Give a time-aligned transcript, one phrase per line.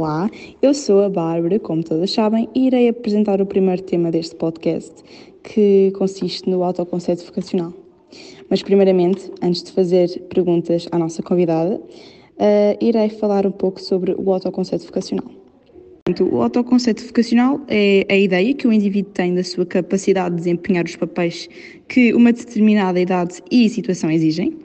[0.00, 0.30] Olá,
[0.62, 4.94] eu sou a Bárbara, como todas sabem, e irei apresentar o primeiro tema deste podcast,
[5.44, 7.74] que consiste no autoconceito vocacional.
[8.48, 11.82] Mas, primeiramente, antes de fazer perguntas à nossa convidada, uh,
[12.82, 15.30] irei falar um pouco sobre o autoconceito vocacional.
[16.32, 20.86] O autoconceito vocacional é a ideia que o indivíduo tem da sua capacidade de desempenhar
[20.86, 21.46] os papéis
[21.86, 24.56] que uma determinada idade e situação exigem.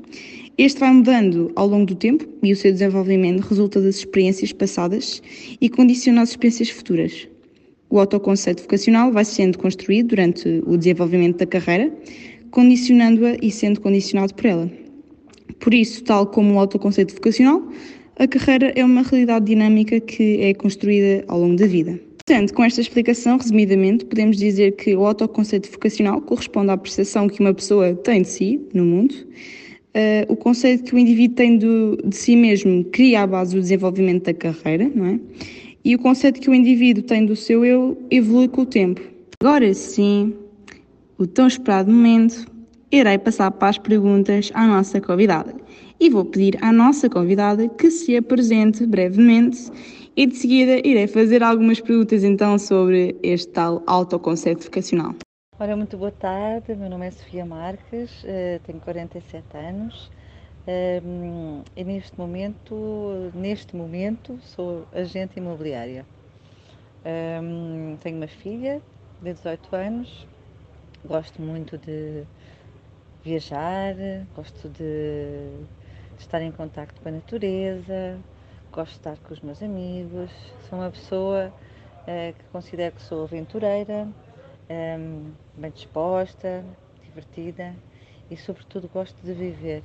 [0.57, 5.21] Este vai mudando ao longo do tempo e o seu desenvolvimento resulta das experiências passadas
[5.59, 7.27] e condiciona as experiências futuras.
[7.89, 11.93] O autoconceito vocacional vai sendo construído durante o desenvolvimento da carreira,
[12.51, 14.71] condicionando-a e sendo condicionado por ela.
[15.59, 17.61] Por isso, tal como o autoconceito vocacional,
[18.17, 21.99] a carreira é uma realidade dinâmica que é construída ao longo da vida.
[22.25, 27.41] Portanto, com esta explicação, resumidamente, podemos dizer que o autoconceito vocacional corresponde à percepção que
[27.41, 29.13] uma pessoa tem de si no mundo.
[29.95, 33.61] Uh, o conceito que o indivíduo tem do, de si mesmo cria a base do
[33.61, 35.19] desenvolvimento da carreira, não é?
[35.85, 38.99] E o conceito que o indivíduo tem do seu eu evolui com o tempo.
[39.41, 40.33] Agora sim,
[41.17, 42.45] o tão esperado momento,
[42.91, 45.55] irei passar para as perguntas à nossa convidada
[45.99, 49.71] e vou pedir à nossa convidada que se apresente brevemente
[50.15, 55.15] e de seguida irei fazer algumas perguntas então sobre este tal autoconceito vocacional.
[55.57, 60.11] Ora, muito boa tarde, meu nome é Sofia Marques, eh, tenho 47 anos
[60.67, 66.05] ehm, e neste momento, neste momento sou agente imobiliária.
[67.05, 68.81] Ehm, tenho uma filha
[69.21, 70.27] de 18 anos,
[71.05, 72.25] gosto muito de
[73.23, 73.95] viajar,
[74.35, 75.51] gosto de
[76.19, 78.19] estar em contato com a natureza,
[78.73, 80.29] gosto de estar com os meus amigos,
[80.69, 84.05] sou uma pessoa uh, que considero que sou aventureira,
[84.67, 86.63] bem disposta,
[87.03, 87.75] divertida
[88.29, 89.83] e sobretudo gosto de viver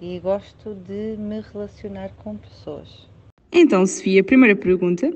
[0.00, 3.08] e gosto de me relacionar com pessoas.
[3.52, 5.10] Então, Sofia, primeira pergunta.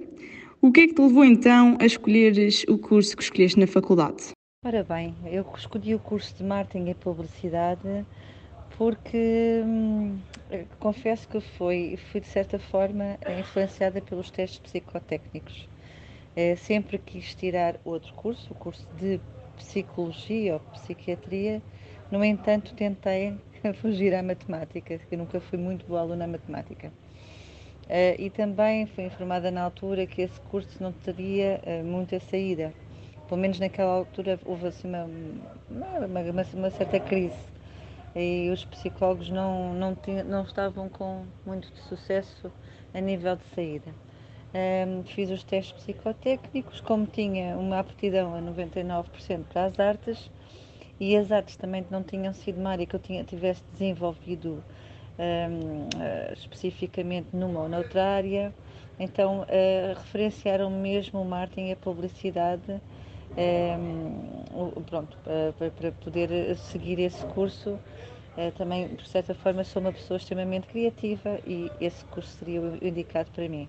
[0.60, 4.30] O que é que te levou então a escolheres o curso que escolheste na faculdade?
[4.64, 8.06] Ora bem, eu escolhi o curso de Marketing e Publicidade
[8.78, 10.18] porque hum,
[10.78, 15.68] confesso que fui, fui de certa forma influenciada pelos testes psicotécnicos.
[16.34, 19.20] É, sempre quis tirar outro curso, o curso de
[19.56, 21.60] psicologia ou psiquiatria,
[22.10, 23.38] no entanto tentei
[23.80, 26.88] fugir à matemática, que nunca fui muito boa aluna na matemática.
[27.84, 32.72] Uh, e também fui informada na altura que esse curso não teria uh, muita saída.
[33.28, 35.04] Pelo menos naquela altura houve assim uma,
[35.70, 37.36] uma, uma, certa crise
[38.14, 42.52] e os psicólogos não, não, não estavam com muito sucesso
[42.92, 43.92] a nível de saída.
[44.54, 50.30] Um, fiz os testes psicotécnicos, como tinha uma aptidão a 99% para as artes
[51.00, 54.62] e as artes também não tinham sido uma área que eu tinha, tivesse desenvolvido
[55.18, 58.52] um, uh, especificamente numa ou noutra área,
[59.00, 62.78] então uh, referenciaram mesmo o marketing e a publicidade
[63.80, 67.78] um, pronto, para, para poder seguir esse curso
[68.34, 73.30] Uh, também, por certa forma, sou uma pessoa extremamente criativa e esse curso seria indicado
[73.30, 73.68] para mim.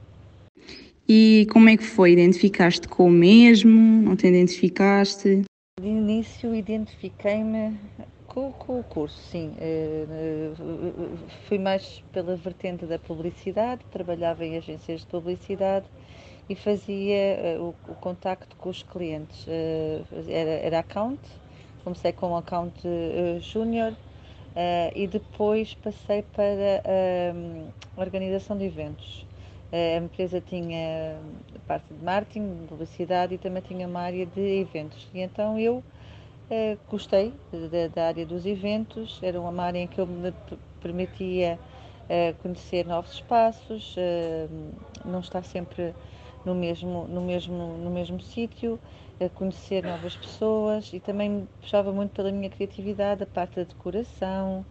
[1.08, 2.14] E como é que foi?
[2.14, 3.70] Identificaste com o mesmo?
[3.70, 5.44] Não te identificaste?
[5.80, 7.78] De início, identifiquei-me
[8.26, 9.54] com, com, o curso, sim.
[9.58, 15.86] Uh, uh, fui mais pela vertente da publicidade, trabalhava em agências de publicidade
[16.50, 19.46] e fazia o, o contacto com os clientes.
[20.28, 21.20] era, era account,
[21.84, 22.82] comecei com account
[23.42, 23.94] júnior
[24.54, 26.44] Uh, e depois passei para
[26.86, 29.26] uh, a organização de eventos.
[29.74, 31.20] A empresa tinha
[31.68, 35.10] parte de marketing, de publicidade e também tinha uma área de eventos.
[35.12, 35.84] E então eu
[36.88, 37.34] gostei
[37.96, 40.32] da, área dos eventos, era uma área em que eu me
[40.80, 41.58] permitia
[42.44, 43.96] conhecer novos espaços,
[45.04, 45.96] não estar sempre
[46.46, 48.80] no mesmo, no mesmo, no mesmo sítio
[49.34, 54.64] conhecer novas pessoas e também puxava muito pela minha criatividade, a parte da decoração,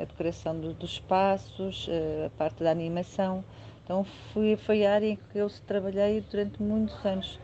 [0.00, 3.44] a decoração do, dos espaços, eh, a parte da animação.
[3.84, 7.38] Então fui, foi a área em que eu trabalhei durante muitos anos,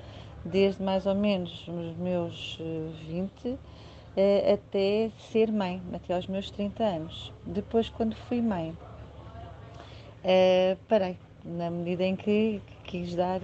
[0.45, 2.59] desde mais ou menos os meus
[3.07, 3.57] 20 eh,
[4.17, 7.33] eh, até ser mãe, até aos meus 30 anos.
[7.47, 8.77] Depois, quando fui mãe,
[10.89, 13.41] parei, na medida em que quis dar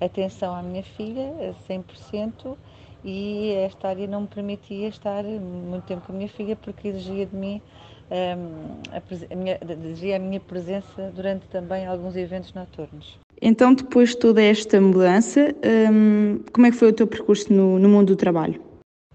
[0.00, 2.56] atenção à minha filha a 100%
[3.04, 7.26] e esta área não me permitia estar muito tempo com a minha filha porque exigia
[7.26, 7.62] de mim
[8.10, 13.18] um, a, a, minha, exigia a minha presença durante também alguns eventos noturnos.
[13.40, 15.54] Então, depois de toda esta mudança,
[15.90, 18.60] um, como é que foi o teu percurso no, no mundo do trabalho?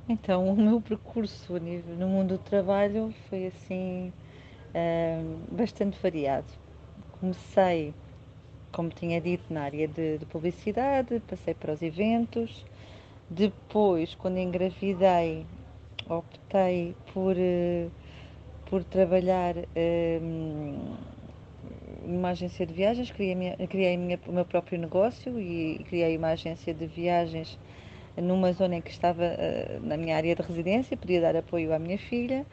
[0.08, 1.54] Então, o meu percurso
[2.00, 4.12] no mundo do trabalho foi assim
[4.74, 6.48] um, bastante variado.
[7.20, 7.94] Comecei
[8.76, 12.66] como tinha dito, na área de, de, publicidade, passei para os eventos.
[13.30, 15.48] Depois, quando engravidei,
[16.08, 17.92] optei por, uh,
[18.68, 20.98] por trabalhar uh,
[22.06, 26.72] numa agência de viagens, criei, minha, criei o meu próprio negócio e criei uma agência
[26.72, 27.58] de viagens
[28.16, 31.80] numa zona em que estava uh, na minha área de residência, podia dar apoio à
[31.80, 32.46] minha filha.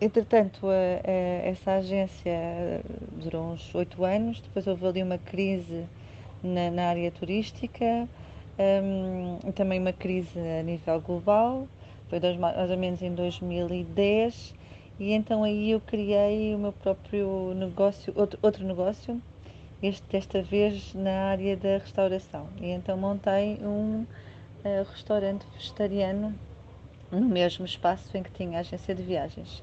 [0.00, 2.82] Entretanto, a, a, essa agência
[3.12, 5.84] durou uns oito anos, depois houve ali uma crise
[6.42, 8.08] na, na área turística,
[8.60, 11.66] um, também uma crise a nível global,
[12.08, 14.54] foi dois, mais ou menos em 2010,
[14.98, 19.20] e então aí eu criei o meu próprio negócio, outro, outro negócio,
[19.82, 22.48] este, desta vez na área da restauração.
[22.60, 26.34] E então montei um uh, restaurante vegetariano
[27.10, 29.62] no mesmo espaço em que tinha a agência de viagens.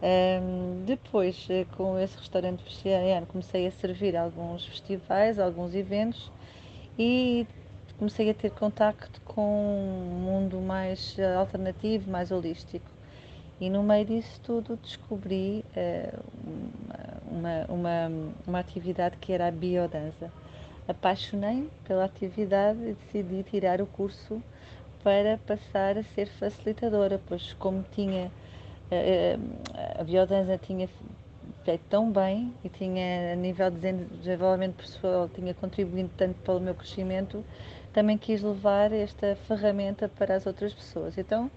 [0.00, 6.30] Um, depois, eh, com esse restaurante vegetariano, comecei a servir alguns festivais, alguns eventos
[6.96, 7.46] e
[7.98, 12.86] comecei a ter contacto com um mundo mais alternativo, mais holístico.
[13.60, 16.22] E no meio disso tudo descobri uh,
[17.30, 20.32] uma, uma, uma atividade que era a biodança.
[20.86, 24.42] Apaixonei pela atividade e decidi tirar o curso
[25.02, 28.30] para passar a ser facilitadora, pois como tinha
[29.98, 30.88] a biodança tinha
[31.68, 36.60] feito tão bem e tinha a nível de desenvolvimento pessoal tinha contribuído tanto para o
[36.60, 37.44] meu crescimento,
[37.92, 41.18] também quis levar esta ferramenta para as outras pessoas.
[41.18, 41.50] Então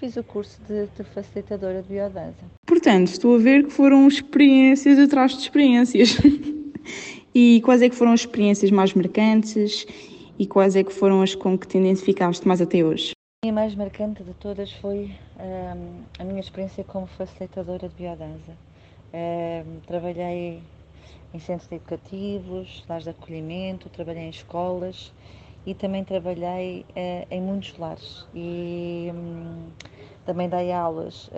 [0.00, 2.44] fiz o curso de, de facilitadora de biodança.
[2.66, 6.16] Portanto, estou a ver que foram experiências atrás de experiências.
[7.32, 9.86] e quais é que foram as experiências mais marcantes
[10.36, 13.12] e quais é que foram as com que te identificaste mais até hoje?
[13.46, 18.67] A mais marcante de todas foi um, a minha experiência como facilitadora de biodança.
[19.86, 20.62] Trabalhei
[21.32, 25.12] em centros educativos, lares de acolhimento, trabalhei em escolas
[25.66, 28.26] e também trabalhei uh, em muitos lares.
[28.34, 29.70] E um,
[30.24, 31.30] também dei aulas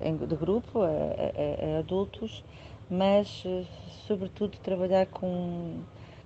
[0.00, 2.44] em, de grupo a, a, a adultos,
[2.90, 3.66] mas uh,
[4.06, 5.80] sobretudo trabalhar com,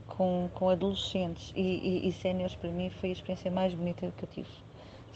[0.07, 4.25] com, com adolescentes e, e, e séniores para mim foi a experiência mais bonita que
[4.25, 4.68] eu tive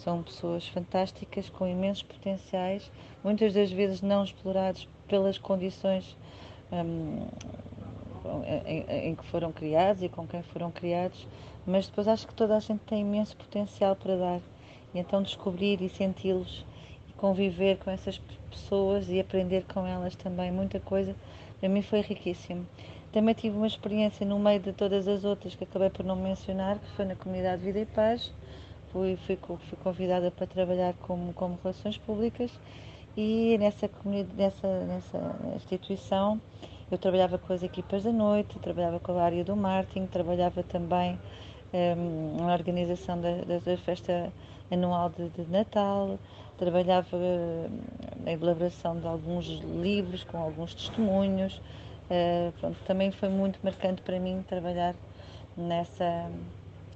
[0.02, 2.90] são pessoas fantásticas, com imensos potenciais,
[3.22, 6.16] muitas das vezes não explorados pelas condições
[6.72, 7.28] um,
[8.66, 11.26] em, em, que foram criados e com quem foram criados,
[11.66, 14.40] mas depois acho que toda a gente tem imenso potencial para dar.
[14.92, 16.64] E então descobrir e senti-los
[17.08, 18.20] e conviver com essas
[18.50, 21.14] pessoas e aprender com elas também muita coisa,
[21.60, 22.66] para mim foi riquíssimo.
[23.12, 26.78] Também tive uma experiência no meio de todas as outras que acabei por não mencionar,
[26.78, 28.32] que foi na comunidade Vida e Paz,
[28.92, 32.50] fui, fui, fui convidada para trabalhar como, como relações públicas
[33.16, 33.90] e nessa,
[34.34, 35.18] nessa, nessa
[35.56, 36.40] instituição
[36.90, 41.18] eu trabalhava com as equipas da noite, trabalhava com a área do marketing, trabalhava também
[41.72, 44.30] um, na organização da, da, festa
[44.70, 46.18] anual de, de Natal,
[46.58, 47.80] trabalhava hum,
[48.22, 51.56] na elaboração de alguns livros com alguns testemunhos.
[52.10, 54.94] Uh, pronto, também foi muito marcante para mim trabalhar
[55.56, 56.30] nessa,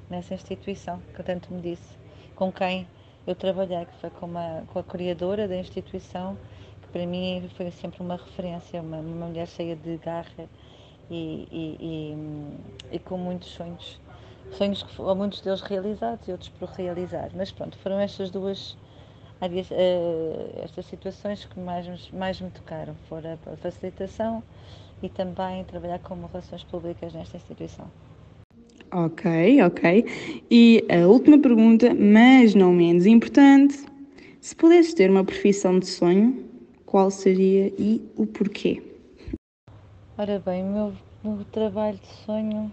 [0.09, 1.97] nessa instituição que tanto me disse,
[2.35, 2.87] com quem
[3.27, 6.37] eu trabalhei, que foi com, uma, com a criadora da instituição,
[6.83, 10.49] que para mim foi sempre uma referência, uma, uma mulher cheia de garra
[11.11, 14.01] e, e, e, e com muitos sonhos.
[14.53, 17.31] Sonhos que foram muitos deles realizados e outros por realizar.
[17.35, 18.77] Mas pronto, foram estas duas
[19.41, 22.95] áreas, uh, estas situações que mais, mais me tocaram.
[23.09, 24.43] Fora a facilitação
[25.03, 27.91] e também trabalhar como relações públicas nesta instituição.
[28.93, 30.05] Ok, ok.
[30.51, 33.85] E a última pergunta, mas não menos importante:
[34.41, 36.45] se pudesses ter uma profissão de sonho,
[36.85, 38.83] qual seria e o porquê?
[40.17, 42.73] Ora bem, meu, meu trabalho de sonho.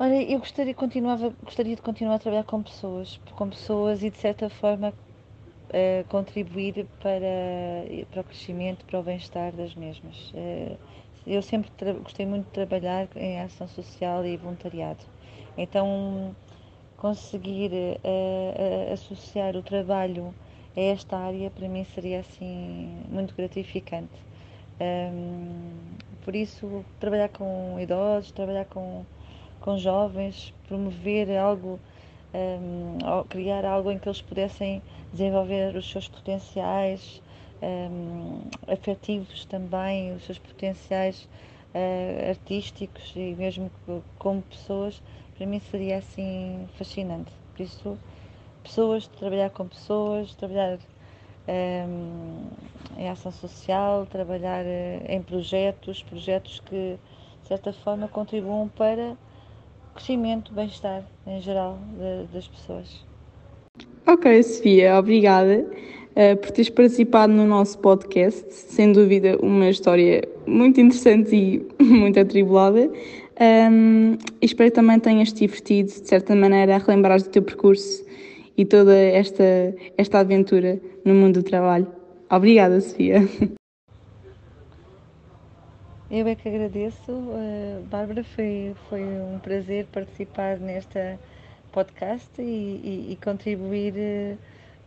[0.00, 4.18] Olha, eu gostaria, continuava, gostaria de continuar a trabalhar com pessoas, com pessoas e de
[4.18, 10.32] certa forma uh, contribuir para, para o crescimento, para o bem-estar das mesmas.
[11.30, 11.70] Eu sempre
[12.02, 15.04] gostei muito de trabalhar em ação social e voluntariado.
[15.58, 16.34] Então,
[16.96, 20.34] conseguir uh, associar o trabalho
[20.74, 24.14] a esta área para mim seria assim muito gratificante.
[24.80, 25.70] Um,
[26.24, 29.04] por isso, trabalhar com idosos, trabalhar com,
[29.60, 31.78] com jovens, promover algo,
[32.32, 34.82] um, criar algo em que eles pudessem
[35.12, 37.20] desenvolver os seus potenciais,
[37.62, 41.28] um, afetivos também, os seus potenciais
[41.74, 43.70] uh, artísticos e mesmo
[44.18, 45.02] como pessoas,
[45.36, 47.32] para mim seria assim fascinante.
[47.54, 47.98] Por isso,
[48.62, 50.78] pessoas, trabalhar com pessoas, trabalhar
[51.48, 52.46] um,
[52.96, 56.98] em ação social, trabalhar uh, em projetos, projetos que
[57.42, 63.06] de certa forma, contribuam para o crescimento, bem-estar em geral de, das pessoas.
[64.06, 65.66] Ok, Sofia, obrigada
[66.18, 68.52] uh, por teres participado no nosso podcast.
[68.52, 72.90] Sem dúvida, uma história muito interessante e muito atribulada.
[73.70, 78.04] Um, espero que também tenhas te divertido, de certa maneira, a relembrar do teu percurso
[78.56, 79.44] e toda esta,
[79.96, 81.86] esta aventura no mundo do trabalho.
[82.28, 83.20] Obrigada, Sofia.
[86.10, 91.18] Eu é que agradeço, uh, Bárbara, foi, foi um prazer participar nesta
[91.70, 94.38] podcast e, e, e contribuir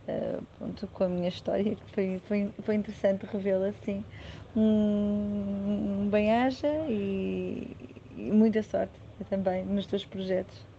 [0.08, 4.04] uh, pronto, com a minha história, que foi, foi, foi interessante revê-la assim.
[4.54, 7.76] Um, um bem-aja e,
[8.10, 8.94] e muita sorte
[9.30, 10.71] também nos teus projetos.